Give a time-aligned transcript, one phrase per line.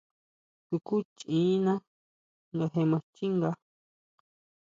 [0.67, 1.73] Sukúchiʼína
[2.55, 3.51] nga je maa xchínga.